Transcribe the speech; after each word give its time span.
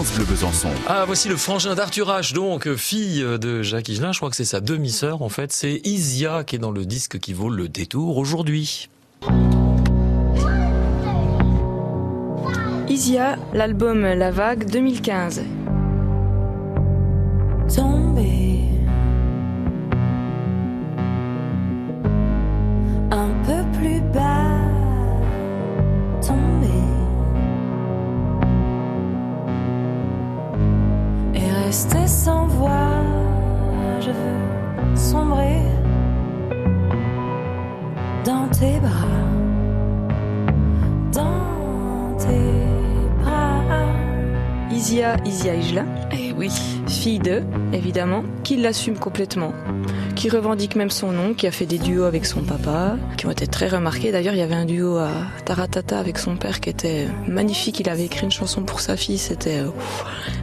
France 0.00 0.14
Bleu 0.14 0.24
Besançon. 0.24 0.70
Ah, 0.86 1.04
voici 1.04 1.28
le 1.28 1.36
frangin 1.36 1.74
d'Arthur 1.74 2.08
H, 2.08 2.32
donc 2.32 2.74
fille 2.74 3.22
de 3.22 3.60
Jacques 3.60 3.90
Higelin. 3.90 4.12
Je 4.12 4.18
crois 4.18 4.30
que 4.30 4.36
c'est 4.36 4.46
sa 4.46 4.62
demi-sœur, 4.62 5.20
en 5.20 5.28
fait. 5.28 5.52
C'est 5.52 5.78
Isia 5.84 6.42
qui 6.42 6.56
est 6.56 6.58
dans 6.58 6.70
le 6.70 6.86
disque 6.86 7.18
qui 7.18 7.34
vaut 7.34 7.50
le 7.50 7.68
détour 7.68 8.16
aujourd'hui. 8.16 8.88
Isia, 12.88 13.36
l'album 13.52 14.00
La 14.00 14.30
Vague 14.30 14.70
2015. 14.70 15.42
Isia, 44.90 45.16
Isia 45.24 45.54
Higelin. 45.54 45.86
Eh 46.10 46.32
oui. 46.32 46.50
Fille 46.88 47.20
de, 47.20 47.44
évidemment, 47.72 48.24
qui 48.42 48.56
l'assume 48.56 48.98
complètement, 48.98 49.52
qui 50.16 50.28
revendique 50.28 50.74
même 50.74 50.90
son 50.90 51.12
nom, 51.12 51.32
qui 51.32 51.46
a 51.46 51.52
fait 51.52 51.64
des 51.64 51.78
duos 51.78 52.02
avec 52.02 52.26
son 52.26 52.40
papa, 52.42 52.96
qui 53.16 53.26
ont 53.26 53.30
été 53.30 53.46
très 53.46 53.68
remarqués. 53.68 54.10
D'ailleurs, 54.10 54.34
il 54.34 54.40
y 54.40 54.42
avait 54.42 54.56
un 54.56 54.64
duo 54.64 54.96
à 54.96 55.12
Taratata 55.44 55.96
avec 55.96 56.18
son 56.18 56.34
père 56.34 56.58
qui 56.58 56.70
était 56.70 57.06
magnifique. 57.28 57.78
Il 57.78 57.88
avait 57.88 58.06
écrit 58.06 58.24
une 58.24 58.32
chanson 58.32 58.62
pour 58.62 58.80
sa 58.80 58.96
fille, 58.96 59.18
c'était 59.18 59.60
euh, 59.60 59.70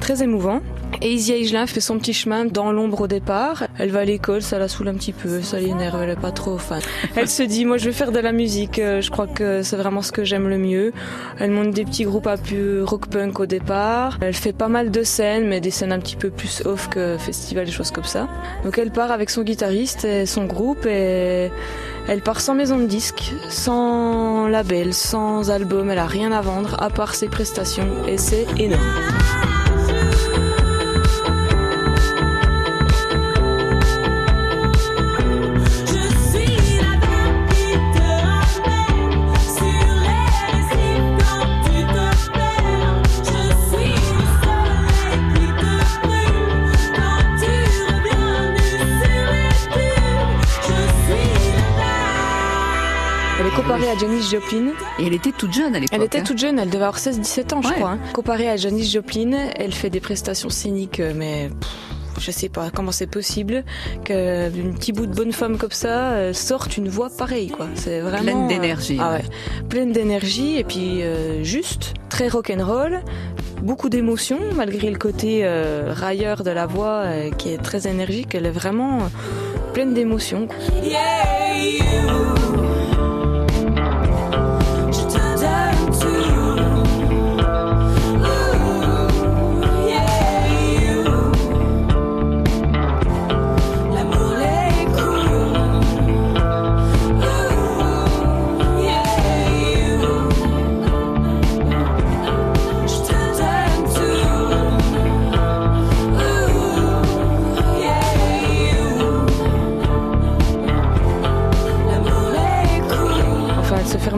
très 0.00 0.22
émouvant. 0.22 0.60
Et 1.02 1.12
Isia 1.12 1.66
fait 1.66 1.80
son 1.80 1.98
petit 1.98 2.12
chemin 2.12 2.44
dans 2.44 2.72
l'ombre 2.72 3.02
au 3.02 3.06
départ. 3.06 3.66
Elle 3.78 3.90
va 3.90 4.00
à 4.00 4.04
l'école, 4.04 4.42
ça 4.42 4.58
la 4.58 4.68
saoule 4.68 4.88
un 4.88 4.94
petit 4.94 5.12
peu, 5.12 5.40
ça 5.40 5.58
l'énerve, 5.58 6.02
elle 6.02 6.10
est 6.10 6.20
pas 6.20 6.30
trop 6.30 6.58
fan. 6.58 6.80
Elle 7.16 7.28
se 7.28 7.42
dit, 7.42 7.64
moi 7.64 7.78
je 7.78 7.86
vais 7.86 7.92
faire 7.92 8.12
de 8.12 8.18
la 8.18 8.32
musique, 8.32 8.78
euh, 8.78 9.00
je 9.00 9.10
crois 9.10 9.26
que 9.26 9.62
c'est 9.62 9.76
vraiment 9.76 10.02
ce 10.02 10.12
que 10.12 10.24
j'aime 10.24 10.48
le 10.48 10.58
mieux. 10.58 10.92
Elle 11.38 11.50
monte 11.50 11.70
des 11.70 11.84
petits 11.84 12.04
groupes 12.04 12.26
un 12.26 12.36
peu 12.36 12.82
rock 12.84 13.06
punk 13.06 13.40
au 13.40 13.46
départ. 13.46 14.18
Elle 14.20 14.34
fait 14.34 14.52
pas 14.52 14.68
mal 14.68 14.90
de 14.90 15.02
scènes, 15.02 15.48
mais 15.48 15.60
des 15.60 15.70
scènes 15.70 15.92
un 15.92 15.98
petit 15.98 16.16
peu 16.16 16.30
plus 16.30 16.62
off 16.66 16.88
que 16.88 17.16
festival, 17.18 17.66
des 17.66 17.72
choses 17.72 17.90
comme 17.90 18.04
ça. 18.04 18.28
Donc 18.64 18.78
elle 18.78 18.90
part 18.90 19.10
avec 19.10 19.30
son 19.30 19.42
guitariste 19.42 20.04
et 20.04 20.26
son 20.26 20.44
groupe 20.44 20.86
et 20.86 21.50
elle 22.08 22.20
part 22.22 22.40
sans 22.40 22.54
maison 22.54 22.78
de 22.78 22.86
disque, 22.86 23.32
sans 23.48 24.48
label, 24.48 24.92
sans 24.92 25.50
album, 25.50 25.90
elle 25.90 25.98
a 25.98 26.06
rien 26.06 26.32
à 26.32 26.40
vendre 26.40 26.76
à 26.82 26.90
part 26.90 27.14
ses 27.14 27.28
prestations 27.28 27.88
et 28.06 28.18
c'est 28.18 28.46
énorme. 28.58 29.59
Comparée 53.80 53.96
à 53.96 53.98
Janis 53.98 54.22
Joplin. 54.30 54.66
Et 54.98 55.06
elle 55.06 55.14
était 55.14 55.32
toute 55.32 55.52
jeune 55.52 55.74
à 55.74 55.80
l'époque. 55.80 55.90
Elle 55.94 56.02
était 56.02 56.18
hein. 56.20 56.24
toute 56.24 56.38
jeune, 56.38 56.58
elle 56.58 56.68
devait 56.68 56.84
avoir 56.84 56.98
16-17 56.98 57.54
ans, 57.54 57.62
je 57.62 57.68
Ouais. 57.68 57.74
crois. 57.74 57.90
hein. 57.92 57.98
Comparée 58.12 58.48
à 58.48 58.56
Janis 58.56 58.84
Joplin, 58.84 59.32
elle 59.56 59.72
fait 59.72 59.90
des 59.90 60.00
prestations 60.00 60.50
scéniques, 60.50 61.00
euh, 61.00 61.12
mais 61.16 61.50
je 62.18 62.30
sais 62.30 62.48
pas 62.48 62.70
comment 62.70 62.92
c'est 62.92 63.06
possible 63.06 63.64
qu'une 64.04 64.74
petite 64.74 64.94
bout 64.96 65.06
de 65.06 65.14
bonne 65.14 65.32
femme 65.32 65.56
comme 65.56 65.70
ça 65.70 66.10
euh, 66.12 66.32
sorte 66.32 66.76
une 66.76 66.88
voix 66.88 67.08
pareille, 67.10 67.48
quoi. 67.48 67.66
C'est 67.74 68.00
vraiment 68.00 68.22
Pleine 68.22 68.44
euh, 68.44 68.48
d'énergie, 68.48 68.98
ah 69.00 69.12
ouais. 69.14 69.22
pleine 69.68 69.92
d'énergie 69.92 70.56
et 70.58 70.64
puis 70.64 71.02
euh, 71.02 71.42
juste, 71.42 71.94
très 72.10 72.28
rock'n'roll. 72.28 73.00
Beaucoup 73.62 73.88
d'émotions 73.90 74.38
malgré 74.56 74.90
le 74.90 74.96
côté 74.98 75.40
euh, 75.42 75.92
railleur 75.94 76.42
de 76.44 76.50
la 76.50 76.66
voix 76.66 77.02
euh, 77.04 77.30
qui 77.30 77.50
est 77.52 77.58
très 77.58 77.86
énergique. 77.86 78.34
Elle 78.34 78.46
est 78.46 78.50
vraiment 78.50 79.00
pleine 79.74 79.92
d'émotions. 79.94 80.48
Yeah, 80.82 80.98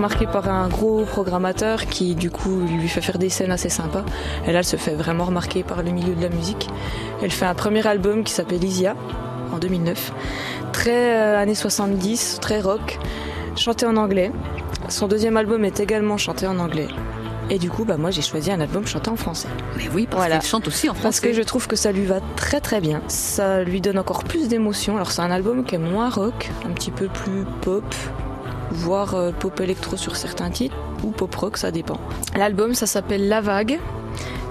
Remarquer 0.03 0.27
par 0.27 0.49
un 0.49 0.67
gros 0.67 1.05
programmateur 1.05 1.87
qui, 1.87 2.17
du 2.17 2.29
coup, 2.29 2.59
lui 2.63 2.89
fait 2.89 3.01
faire 3.01 3.19
des 3.19 3.29
scènes 3.29 3.53
assez 3.53 3.69
sympas. 3.69 4.05
Et 4.49 4.51
là, 4.51 4.59
elle 4.59 4.65
se 4.65 4.75
fait 4.75 4.97
vraiment 4.97 5.27
remarquer 5.27 5.63
par 5.63 5.85
le 5.85 5.93
milieu 5.93 6.17
de 6.17 6.21
la 6.21 6.29
musique. 6.29 6.69
Elle 7.23 7.31
fait 7.31 7.45
un 7.45 7.55
premier 7.55 7.87
album 7.87 8.25
qui 8.25 8.33
s'appelle 8.33 8.65
Isia, 8.65 8.97
en 9.53 9.59
2009. 9.59 10.13
Très 10.73 11.15
euh, 11.17 11.39
années 11.39 11.55
70, 11.55 12.39
très 12.41 12.61
rock, 12.61 12.99
chanté 13.55 13.87
en 13.87 13.97
anglais. 13.97 14.33
Son 14.89 15.07
deuxième 15.07 15.37
album 15.37 15.65
est 15.65 15.79
également 15.79 16.17
chanté 16.19 16.49
en 16.49 16.59
anglais. 16.59 16.89
Et 17.49 17.61
du 17.61 17.71
coup, 17.71 17.85
bah, 17.85 17.97
moi, 17.97 18.11
j'ai 18.11 18.23
choisi 18.23 18.51
un 18.51 18.61
album 18.61 18.85
chanté 18.89 19.09
en 19.09 19.17
français. 19.17 19.49
Mais 19.77 19.85
oui, 19.95 20.07
parce 20.11 20.21
Voilà. 20.21 20.39
qu'elle 20.39 20.49
chante 20.49 20.67
aussi 20.67 20.89
en 20.89 20.95
français. 20.95 21.03
Parce 21.05 21.21
que 21.21 21.33
je 21.33 21.43
trouve 21.43 21.69
que 21.69 21.77
ça 21.77 21.93
lui 21.93 22.07
va 22.07 22.19
très 22.35 22.61
très 22.61 22.81
bien. 22.81 23.03
Ça 23.07 23.63
lui 23.63 23.81
donne 23.81 23.99
encore 24.01 24.25
plus 24.25 24.49
d'émotion. 24.49 24.97
Alors 24.97 25.13
c'est 25.13 25.23
un 25.23 25.31
album 25.31 25.63
qui 25.63 25.77
est 25.77 25.79
moins 25.79 26.11
rock, 26.11 26.51
un 26.67 26.71
petit 26.73 26.91
peu 26.91 27.07
plus 27.07 27.45
pop, 27.61 27.85
voire 28.73 29.15
euh, 29.15 29.31
pop 29.31 29.61
électro 29.61 29.97
sur 29.97 30.17
certains 30.17 30.51
titres, 30.51 30.77
ou 31.05 31.11
pop 31.11 31.35
rock, 31.35 31.57
ça 31.57 31.71
dépend. 31.71 32.01
L'album, 32.37 32.75
ça 32.75 32.87
s'appelle 32.87 33.29
La 33.29 33.41
Vague. 33.41 33.79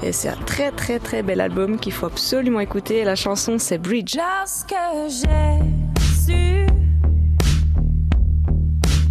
Et 0.04 0.12
c'est 0.14 0.30
un 0.30 0.38
très 0.48 0.72
très 0.72 0.98
très 0.98 1.22
bel 1.22 1.40
album 1.42 1.78
qu'il 1.78 1.94
faut 1.94 2.08
absolument 2.08 2.60
écouter. 2.60 3.04
La 3.04 3.16
chanson 3.16 3.58
c'est 3.60 3.78
Bridge. 3.78 4.16
Lorsque 4.16 4.74
j'ai 5.08 5.60
su 6.26 6.66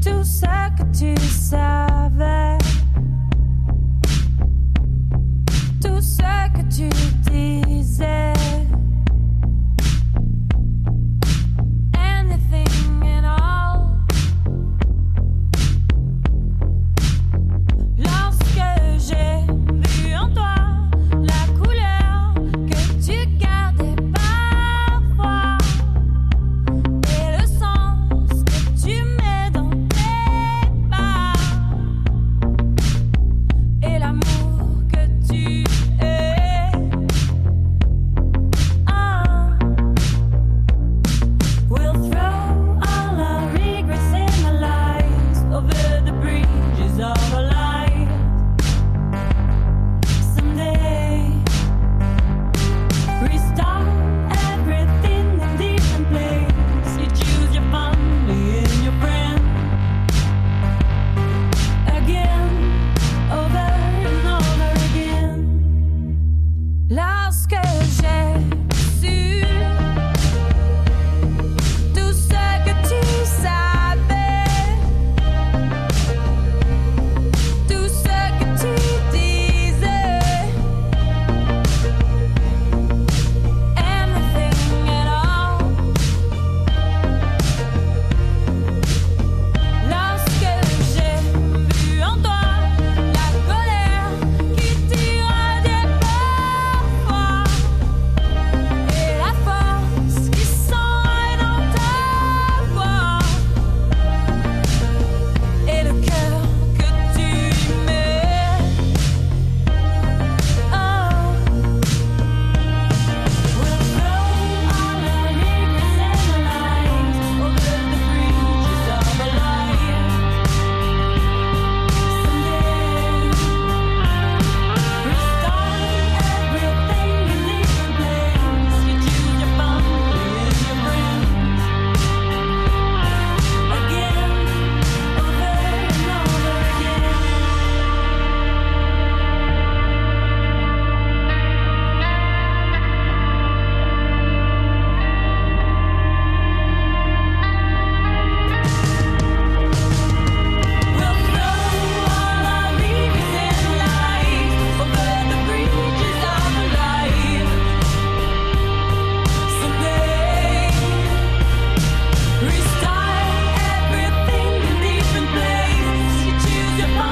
tout 0.02 0.24
ce 0.24 0.46
que 0.76 0.98
tu 0.98 1.19